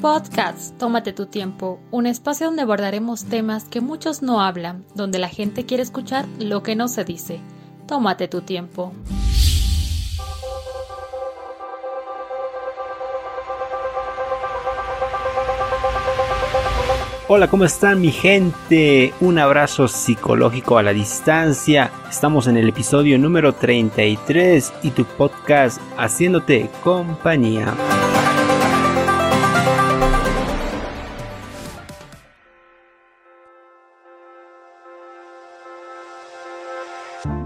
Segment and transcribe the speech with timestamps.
[0.00, 5.28] Podcast, tómate tu tiempo, un espacio donde abordaremos temas que muchos no hablan, donde la
[5.28, 7.40] gente quiere escuchar lo que no se dice.
[7.88, 8.92] Tómate tu tiempo.
[17.26, 19.12] Hola, ¿cómo están mi gente?
[19.20, 21.90] Un abrazo psicológico a la distancia.
[22.08, 27.74] Estamos en el episodio número 33 y tu podcast haciéndote compañía.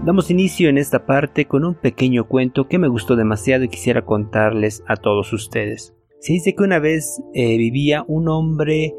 [0.05, 4.03] Damos inicio en esta parte con un pequeño cuento que me gustó demasiado y quisiera
[4.03, 5.95] contarles a todos ustedes.
[6.19, 8.93] Se dice que una vez eh, vivía un hombre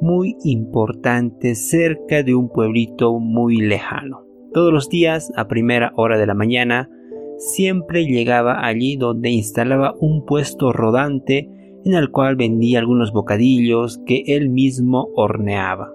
[0.00, 4.24] muy importante cerca de un pueblito muy lejano.
[4.52, 6.88] Todos los días, a primera hora de la mañana,
[7.36, 11.50] siempre llegaba allí donde instalaba un puesto rodante
[11.84, 15.90] en el cual vendía algunos bocadillos que él mismo horneaba.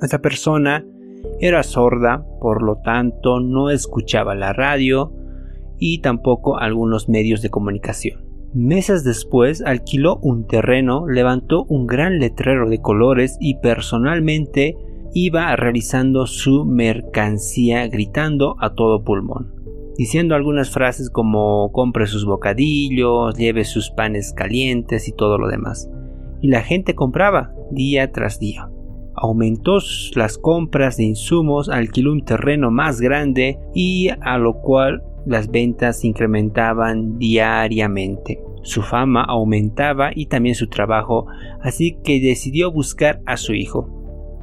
[0.00, 0.86] Esta persona
[1.40, 5.12] era sorda, por lo tanto no escuchaba la radio
[5.78, 8.24] y tampoco algunos medios de comunicación.
[8.54, 14.76] Meses después alquiló un terreno, levantó un gran letrero de colores y personalmente
[15.12, 19.54] iba realizando su mercancía gritando a todo pulmón,
[19.96, 25.90] diciendo algunas frases como compre sus bocadillos, lleve sus panes calientes y todo lo demás.
[26.40, 28.70] Y la gente compraba día tras día.
[29.20, 29.78] Aumentó
[30.14, 36.04] las compras de insumos, alquiló un terreno más grande y a lo cual las ventas
[36.04, 38.40] incrementaban diariamente.
[38.62, 41.26] Su fama aumentaba y también su trabajo,
[41.62, 43.88] así que decidió buscar a su hijo,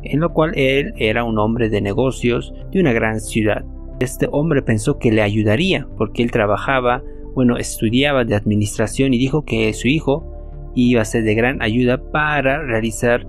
[0.04, 3.66] en lo cual él era un hombre de negocios de una gran ciudad.
[4.00, 7.04] Este hombre pensó que le ayudaría porque él trabajaba,
[7.34, 11.98] bueno, estudiaba de administración y dijo que su hijo iba a ser de gran ayuda
[12.12, 13.26] para realizar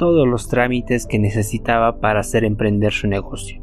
[0.00, 3.62] todos los trámites que necesitaba para hacer emprender su negocio.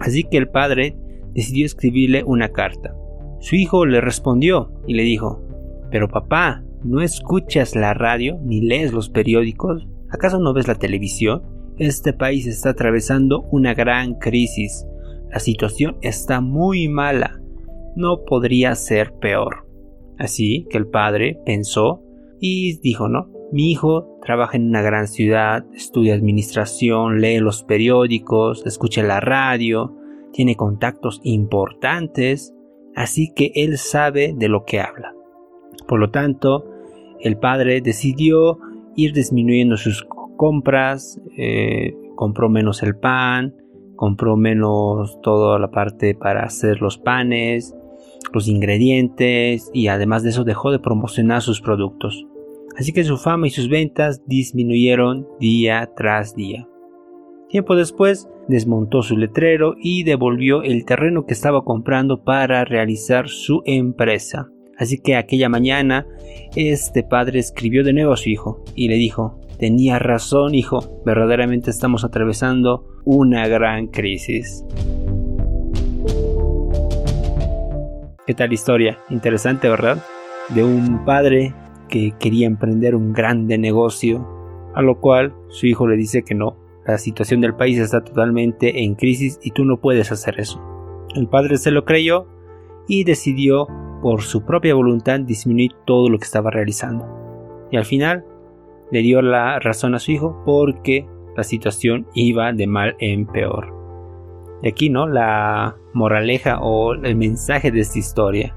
[0.00, 0.98] Así que el padre
[1.32, 2.94] decidió escribirle una carta.
[3.40, 5.42] Su hijo le respondió y le dijo,
[5.90, 9.88] Pero papá, ¿no escuchas la radio ni lees los periódicos?
[10.10, 11.42] ¿Acaso no ves la televisión?
[11.78, 14.86] Este país está atravesando una gran crisis.
[15.30, 17.40] La situación está muy mala.
[17.96, 19.66] No podría ser peor.
[20.18, 22.02] Así que el padre pensó
[22.40, 28.62] y dijo, no, mi hijo trabaja en una gran ciudad, estudia administración, lee los periódicos,
[28.66, 29.96] escucha la radio,
[30.34, 32.54] tiene contactos importantes,
[32.94, 35.14] así que él sabe de lo que habla.
[35.86, 36.66] Por lo tanto,
[37.20, 38.58] el padre decidió
[38.96, 40.06] ir disminuyendo sus
[40.36, 43.54] compras, eh, compró menos el pan,
[43.96, 47.74] compró menos toda la parte para hacer los panes,
[48.34, 52.26] los ingredientes y además de eso dejó de promocionar sus productos.
[52.78, 56.68] Así que su fama y sus ventas disminuyeron día tras día.
[57.48, 63.62] Tiempo después, desmontó su letrero y devolvió el terreno que estaba comprando para realizar su
[63.66, 64.48] empresa.
[64.76, 66.06] Así que aquella mañana,
[66.54, 71.72] este padre escribió de nuevo a su hijo y le dijo, tenía razón hijo, verdaderamente
[71.72, 74.64] estamos atravesando una gran crisis.
[78.24, 78.98] ¿Qué tal historia?
[79.10, 79.98] Interesante, ¿verdad?
[80.50, 81.54] De un padre
[81.88, 84.26] que quería emprender un grande negocio,
[84.74, 86.56] a lo cual su hijo le dice que no,
[86.86, 90.60] la situación del país está totalmente en crisis y tú no puedes hacer eso.
[91.14, 92.26] El padre se lo creyó
[92.86, 93.66] y decidió
[94.02, 97.06] por su propia voluntad disminuir todo lo que estaba realizando.
[97.70, 98.24] Y al final
[98.90, 101.06] le dio la razón a su hijo porque
[101.36, 103.74] la situación iba de mal en peor.
[104.62, 105.06] Y aquí, ¿no?
[105.06, 108.56] La moraleja o el mensaje de esta historia.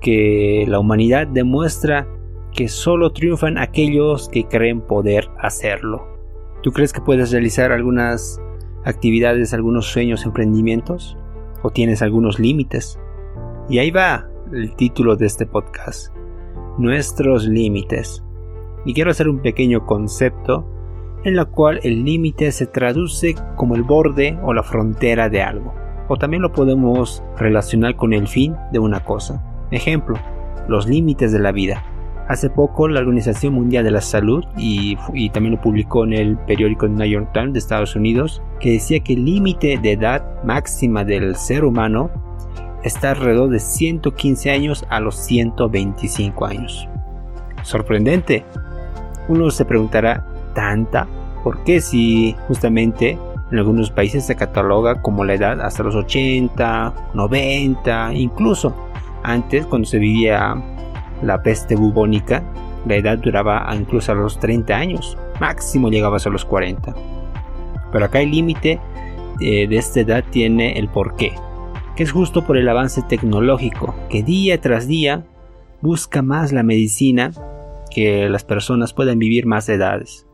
[0.00, 2.08] Que la humanidad demuestra
[2.56, 6.08] que solo triunfan aquellos que creen poder hacerlo.
[6.62, 8.40] ¿Tú crees que puedes realizar algunas
[8.84, 11.18] actividades, algunos sueños, emprendimientos?
[11.62, 12.98] ¿O tienes algunos límites?
[13.68, 16.14] Y ahí va el título de este podcast.
[16.78, 18.24] Nuestros límites.
[18.86, 20.66] Y quiero hacer un pequeño concepto
[21.24, 25.74] en la cual el límite se traduce como el borde o la frontera de algo.
[26.08, 29.44] O también lo podemos relacionar con el fin de una cosa.
[29.70, 30.16] Ejemplo,
[30.68, 31.84] los límites de la vida.
[32.28, 34.96] Hace poco la Organización Mundial de la Salud, y,
[35.30, 39.12] también lo publicó en el periódico New York Times de Estados Unidos, que decía que
[39.12, 42.10] el límite de edad máxima del ser humano
[42.82, 46.88] está alrededor de 115 años a los 125 años.
[47.62, 48.44] Sorprendente.
[49.28, 50.24] Uno se preguntará,
[50.54, 51.06] ¿tanta?
[51.42, 53.18] ¿Por qué si justamente
[53.50, 58.74] en algunos países se cataloga como la edad hasta los 80, 90, incluso
[59.22, 60.54] antes cuando se vivía
[61.22, 62.42] la peste bubónica,
[62.86, 66.94] la edad duraba incluso a los 30 años, máximo llegabas a los 40.
[67.92, 68.80] Pero acá el límite
[69.40, 71.32] eh, de esta edad tiene el porqué,
[71.96, 75.24] que es justo por el avance tecnológico, que día tras día
[75.82, 77.32] busca más la medicina
[77.90, 80.26] que las personas puedan vivir más edades.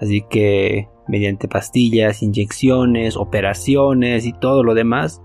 [0.00, 5.22] Así que mediante pastillas, inyecciones, operaciones y todo lo demás,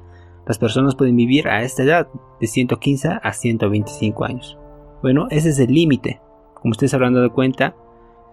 [0.48, 2.07] las personas pueden vivir a esta edad
[2.39, 4.57] de 115 a 125 años.
[5.01, 6.21] Bueno, ese es el límite.
[6.53, 7.75] Como ustedes habrán dado cuenta,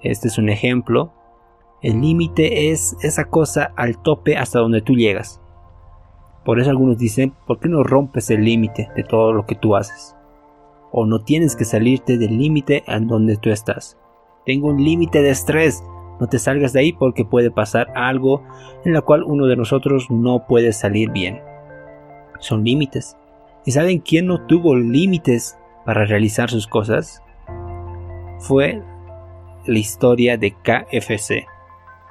[0.03, 1.12] este es un ejemplo.
[1.81, 5.41] El límite es esa cosa al tope hasta donde tú llegas.
[6.44, 9.76] Por eso algunos dicen, ¿por qué no rompes el límite de todo lo que tú
[9.76, 10.15] haces?
[10.93, 13.99] O no tienes que salirte del límite en donde tú estás.
[14.44, 15.82] Tengo un límite de estrés.
[16.20, 18.43] No te salgas de ahí porque puede pasar algo
[18.85, 21.41] en la cual uno de nosotros no puede salir bien.
[22.41, 23.17] Son límites.
[23.65, 25.57] ¿Y saben quién no tuvo límites
[25.88, 27.23] para realizar sus cosas?
[28.40, 28.82] Fue
[29.67, 31.46] la historia de KFC.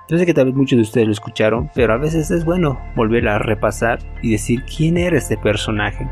[0.10, 3.28] Yo que tal vez muchos de ustedes lo escucharon, pero a veces es bueno volver
[3.28, 6.08] a repasar y decir quién era este personaje.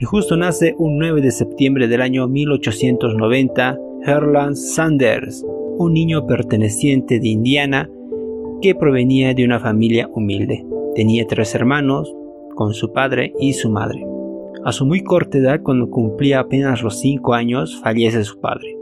[0.00, 5.44] Y justo nace un 9 de septiembre del año 1890 Herland Sanders,
[5.78, 7.88] un niño perteneciente de Indiana
[8.60, 10.66] que provenía de una familia humilde.
[10.96, 12.12] Tenía tres hermanos,
[12.60, 14.04] con su padre y su madre.
[14.66, 18.76] A su muy corta edad, cuando cumplía apenas los 5 años, fallece su padre.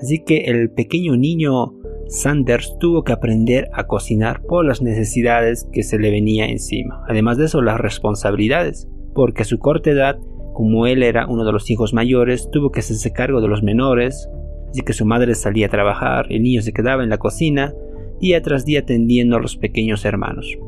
[0.00, 1.74] Así que el pequeño niño
[2.08, 7.04] Sanders tuvo que aprender a cocinar por las necesidades que se le venía encima.
[7.08, 10.18] Además de eso, las responsabilidades, porque a su corta edad,
[10.52, 14.28] como él era uno de los hijos mayores, tuvo que hacerse cargo de los menores,
[14.70, 17.72] así que su madre salía a trabajar, el niño se quedaba en la cocina,
[18.18, 20.58] día tras día atendiendo a los pequeños hermanos.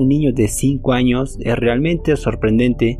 [0.00, 2.98] Un niño de 5 años es realmente sorprendente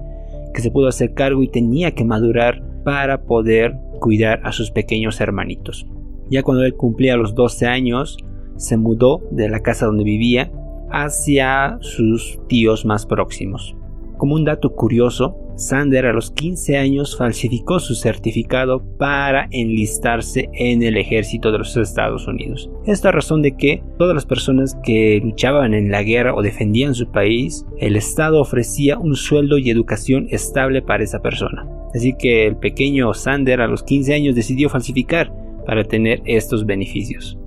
[0.52, 5.19] que se pudo hacer cargo y tenía que madurar para poder cuidar a sus pequeños
[5.19, 5.87] hermanitos.
[6.29, 8.19] Ya cuando él cumplía los 12 años,
[8.56, 10.52] se mudó de la casa donde vivía
[10.91, 13.75] hacia sus tíos más próximos.
[14.21, 20.83] Como un dato curioso, Sander a los 15 años falsificó su certificado para enlistarse en
[20.83, 22.71] el ejército de los Estados Unidos.
[22.85, 27.11] Esta razón de que todas las personas que luchaban en la guerra o defendían su
[27.11, 31.67] país, el Estado ofrecía un sueldo y educación estable para esa persona.
[31.95, 35.33] Así que el pequeño Sander a los 15 años decidió falsificar
[35.65, 37.39] para tener estos beneficios.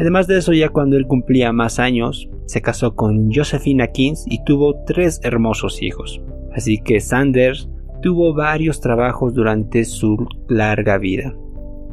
[0.00, 4.42] Además de eso, ya cuando él cumplía más años, se casó con Josephina Kings y
[4.44, 6.22] tuvo tres hermosos hijos.
[6.54, 7.68] Así que Sanders
[8.02, 11.34] tuvo varios trabajos durante su larga vida.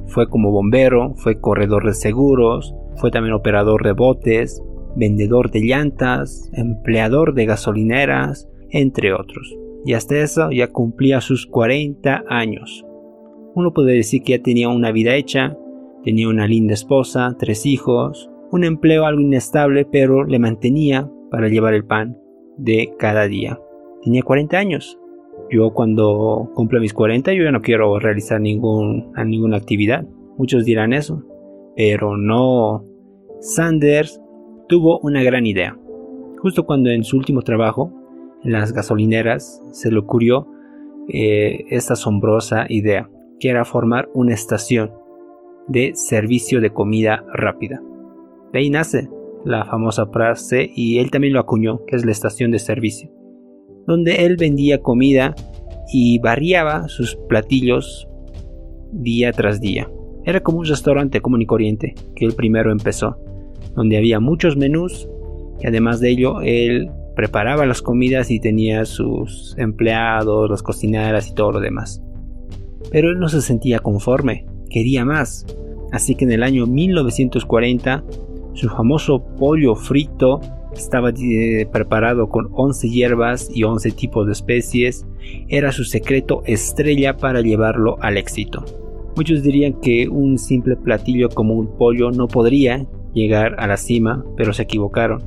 [0.07, 4.61] Fue como bombero, fue corredor de seguros, fue también operador de botes,
[4.95, 9.55] vendedor de llantas, empleador de gasolineras, entre otros.
[9.85, 12.85] Y hasta eso ya cumplía sus 40 años.
[13.55, 15.57] Uno puede decir que ya tenía una vida hecha,
[16.03, 21.73] tenía una linda esposa, tres hijos, un empleo algo inestable, pero le mantenía para llevar
[21.73, 22.17] el pan
[22.57, 23.59] de cada día.
[24.03, 24.99] Tenía 40 años.
[25.49, 30.05] Yo cuando cumplo mis 40 yo ya no quiero realizar ningún, ninguna actividad.
[30.37, 31.23] Muchos dirán eso.
[31.75, 32.85] Pero no.
[33.39, 34.21] Sanders
[34.67, 35.77] tuvo una gran idea.
[36.41, 37.91] Justo cuando en su último trabajo,
[38.43, 40.47] en las gasolineras, se le ocurrió
[41.07, 43.09] eh, esta asombrosa idea,
[43.39, 44.91] que era formar una estación
[45.67, 47.81] de servicio de comida rápida.
[48.53, 49.09] De ahí nace
[49.45, 53.11] la famosa frase y él también lo acuñó, que es la estación de servicio
[53.89, 55.33] donde él vendía comida
[55.91, 58.07] y variaba sus platillos
[58.91, 59.89] día tras día.
[60.25, 63.17] Era como un restaurante común y corriente que él primero empezó,
[63.75, 65.09] donde había muchos menús
[65.59, 71.33] y además de ello él preparaba las comidas y tenía sus empleados, las cocineras y
[71.33, 71.99] todo lo demás.
[72.91, 75.47] Pero él no se sentía conforme, quería más.
[75.91, 78.03] Así que en el año 1940
[78.53, 80.41] su famoso pollo frito
[80.73, 85.05] estaba eh, preparado con 11 hierbas y 11 tipos de especies.
[85.47, 88.63] Era su secreto estrella para llevarlo al éxito.
[89.15, 94.23] Muchos dirían que un simple platillo como un pollo no podría llegar a la cima,
[94.37, 95.23] pero se equivocaron.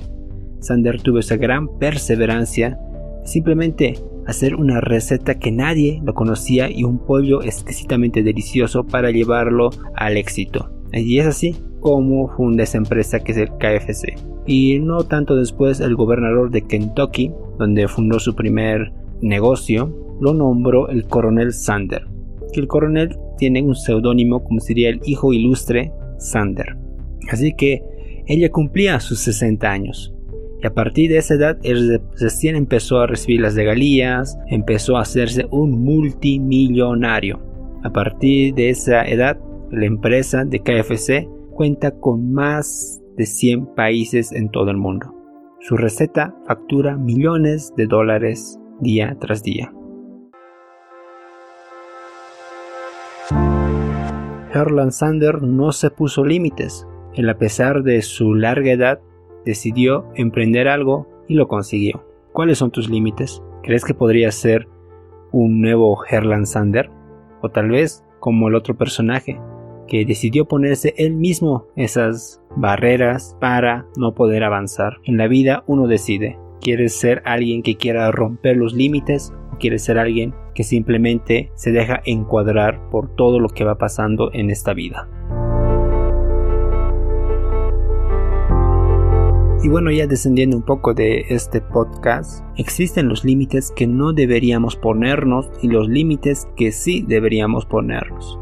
[0.60, 2.78] Sander tuvo esa gran perseverancia
[3.24, 3.94] simplemente
[4.26, 10.16] hacer una receta que nadie lo conocía y un pollo exquisitamente delicioso para llevarlo al
[10.16, 10.70] éxito.
[10.92, 14.14] Y es así como funda esa empresa que es el KFC.
[14.46, 20.88] Y no tanto después el gobernador de Kentucky, donde fundó su primer negocio, lo nombró
[20.88, 22.06] el coronel Sander.
[22.52, 26.76] Que el coronel tiene un seudónimo como sería el hijo ilustre Sander.
[27.28, 27.82] Así que
[28.26, 30.14] ella cumplía sus 60 años.
[30.62, 35.02] Y a partir de esa edad, él recién empezó a recibir las regalías, empezó a
[35.02, 37.40] hacerse un multimillonario.
[37.82, 39.36] A partir de esa edad,
[39.72, 45.14] la empresa de KFC cuenta con más de 100 países en todo el mundo.
[45.60, 49.72] Su receta factura millones de dólares día tras día.
[54.52, 56.86] Herland Sander no se puso límites.
[57.14, 59.00] Él a pesar de su larga edad
[59.44, 62.04] decidió emprender algo y lo consiguió.
[62.32, 63.42] ¿Cuáles son tus límites?
[63.62, 64.68] ¿Crees que podría ser
[65.30, 66.90] un nuevo Herland Sander?
[67.40, 69.40] O tal vez como el otro personaje,
[69.86, 74.98] que decidió ponerse él mismo esas barreras para no poder avanzar.
[75.04, 79.84] En la vida uno decide, ¿quieres ser alguien que quiera romper los límites o quieres
[79.84, 84.74] ser alguien que simplemente se deja encuadrar por todo lo que va pasando en esta
[84.74, 85.08] vida?
[89.64, 94.74] Y bueno, ya descendiendo un poco de este podcast, existen los límites que no deberíamos
[94.74, 98.41] ponernos y los límites que sí deberíamos ponernos.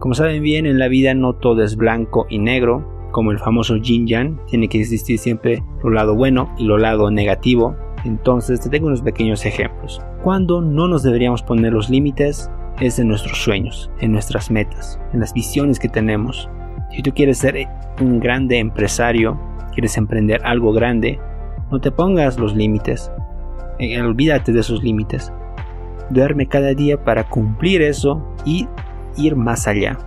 [0.00, 3.76] Como saben bien, en la vida no todo es blanco y negro, como el famoso
[3.76, 7.76] yin yang, tiene que existir siempre lo lado bueno y lo lado negativo.
[8.06, 10.00] Entonces te tengo unos pequeños ejemplos.
[10.22, 15.20] Cuando no nos deberíamos poner los límites es en nuestros sueños, en nuestras metas, en
[15.20, 16.48] las visiones que tenemos.
[16.92, 17.68] Si tú quieres ser
[18.00, 19.38] un grande empresario,
[19.74, 21.20] quieres emprender algo grande,
[21.70, 23.12] no te pongas los límites.
[23.78, 25.30] Eh, olvídate de esos límites.
[26.08, 28.66] Duerme cada día para cumplir eso y
[29.16, 29.98] ir más allá.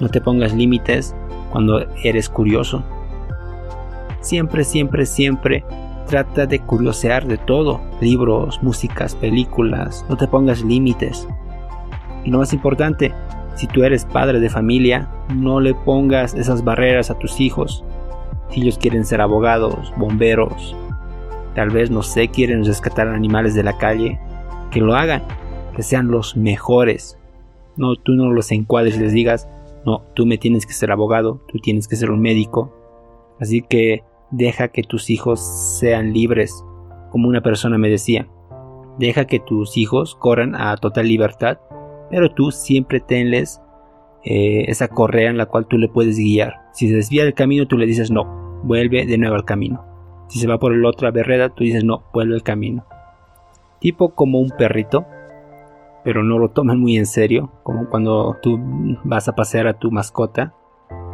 [0.00, 1.14] No te pongas límites
[1.50, 2.82] cuando eres curioso.
[4.20, 5.64] Siempre, siempre, siempre
[6.06, 7.80] trata de curiosear de todo.
[8.00, 10.04] Libros, músicas, películas.
[10.08, 11.26] No te pongas límites.
[12.24, 13.12] Y lo más importante,
[13.54, 17.84] si tú eres padre de familia, no le pongas esas barreras a tus hijos.
[18.50, 20.76] Si ellos quieren ser abogados, bomberos,
[21.54, 24.20] tal vez, no sé, quieren rescatar animales de la calle,
[24.70, 25.22] que lo hagan,
[25.74, 27.18] que sean los mejores.
[27.76, 29.48] No, tú no los encuadres y les digas,
[29.84, 32.72] no, tú me tienes que ser abogado, tú tienes que ser un médico.
[33.40, 35.40] Así que deja que tus hijos
[35.78, 36.64] sean libres.
[37.10, 38.28] Como una persona me decía,
[38.98, 41.58] deja que tus hijos corran a total libertad,
[42.10, 43.60] pero tú siempre tenles
[44.24, 46.60] eh, esa correa en la cual tú le puedes guiar.
[46.72, 49.84] Si se desvía del camino, tú le dices no, vuelve de nuevo al camino.
[50.28, 52.86] Si se va por el otra vereda, tú dices no, vuelve al camino.
[53.80, 55.04] Tipo como un perrito,
[56.04, 58.58] pero no lo toman muy en serio, como cuando tú
[59.04, 60.54] vas a pasear a tu mascota,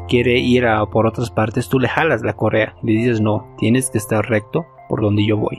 [0.09, 3.91] quiere ir a por otras partes, tú le jalas la correa le dices no, tienes
[3.91, 5.59] que estar recto por donde yo voy.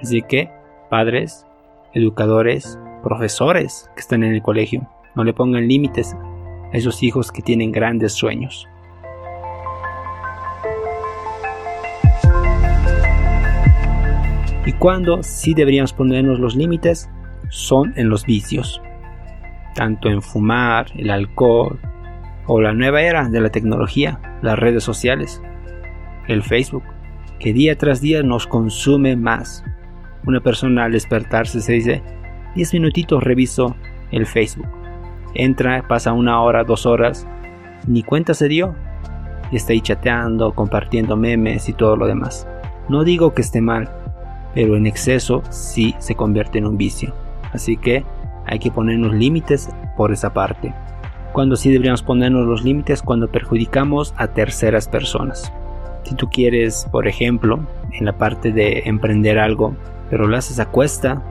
[0.00, 0.50] Así que,
[0.90, 1.46] padres,
[1.92, 7.42] educadores, profesores que están en el colegio, no le pongan límites a esos hijos que
[7.42, 8.68] tienen grandes sueños.
[14.66, 17.08] y cuando sí deberíamos ponernos los límites
[17.48, 18.80] son en los vicios,
[19.74, 21.78] tanto en fumar, el alcohol
[22.46, 25.42] o la nueva era de la tecnología, las redes sociales,
[26.28, 26.84] el Facebook,
[27.38, 29.64] que día tras día nos consume más.
[30.26, 32.02] Una persona al despertarse se dice,
[32.54, 33.76] 10 minutitos reviso
[34.10, 34.68] el Facebook.
[35.34, 37.26] Entra, pasa una hora, dos horas,
[37.86, 38.74] ni cuenta se dio.
[39.52, 42.48] Y está ahí chateando, compartiendo memes y todo lo demás.
[42.88, 43.90] No digo que esté mal,
[44.54, 47.14] pero en exceso sí se convierte en un vicio.
[47.56, 48.04] Así que
[48.44, 50.74] hay que ponernos límites por esa parte.
[51.32, 55.52] Cuando sí deberíamos ponernos los límites cuando perjudicamos a terceras personas.
[56.04, 59.74] Si tú quieres, por ejemplo, en la parte de emprender algo,
[60.10, 61.22] pero lo haces a cuesta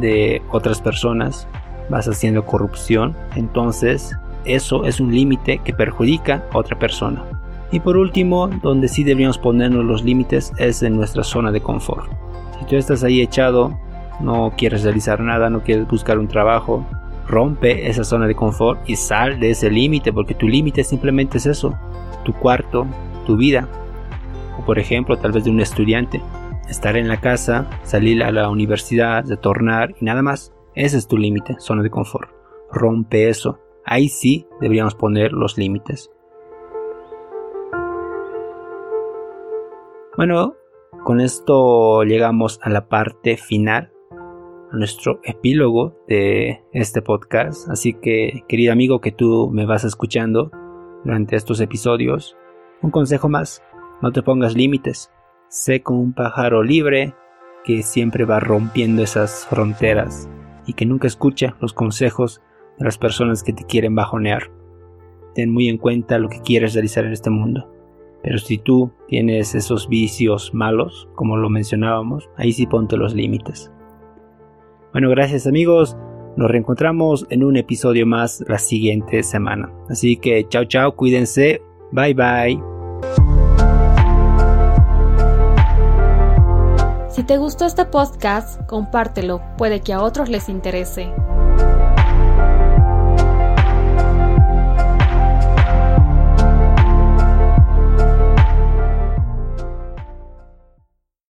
[0.00, 1.46] de otras personas,
[1.90, 7.22] vas haciendo corrupción, entonces eso es un límite que perjudica a otra persona.
[7.70, 12.10] Y por último, donde sí deberíamos ponernos los límites es en nuestra zona de confort.
[12.58, 13.78] Si tú estás ahí echado,
[14.20, 16.86] no quieres realizar nada, no quieres buscar un trabajo,
[17.26, 21.46] rompe esa zona de confort y sal de ese límite, porque tu límite simplemente es
[21.46, 21.74] eso,
[22.24, 22.86] tu cuarto,
[23.26, 23.68] tu vida.
[24.58, 26.22] O por ejemplo, tal vez de un estudiante,
[26.68, 30.52] estar en la casa, salir a la universidad, retornar y nada más.
[30.74, 32.30] Ese es tu límite, zona de confort.
[32.72, 33.60] Rompe eso.
[33.84, 36.10] Ahí sí deberíamos poner los límites.
[40.16, 40.54] Bueno,
[41.04, 43.92] con esto llegamos a la parte final,
[44.74, 47.68] nuestro epílogo de este podcast.
[47.68, 50.50] Así que, querido amigo que tú me vas escuchando
[51.04, 52.36] durante estos episodios,
[52.82, 53.62] un consejo más,
[54.02, 55.10] no te pongas límites.
[55.48, 57.14] Sé como un pájaro libre
[57.64, 60.28] que siempre va rompiendo esas fronteras
[60.66, 62.42] y que nunca escucha los consejos
[62.78, 64.50] de las personas que te quieren bajonear.
[65.34, 67.70] Ten muy en cuenta lo que quieres realizar en este mundo.
[68.22, 73.70] Pero si tú tienes esos vicios malos, como lo mencionábamos, ahí sí ponte los límites.
[74.94, 75.96] Bueno, gracias amigos.
[76.36, 79.72] Nos reencontramos en un episodio más la siguiente semana.
[79.90, 81.60] Así que chao chao, cuídense.
[81.90, 82.62] Bye bye.
[87.08, 91.12] Si te gustó este podcast, compártelo, puede que a otros les interese.